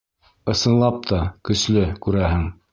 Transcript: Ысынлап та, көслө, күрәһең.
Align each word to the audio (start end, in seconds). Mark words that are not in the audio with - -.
Ысынлап 0.53 0.97
та, 1.13 1.21
көслө, 1.51 1.87
күрәһең. 2.07 2.53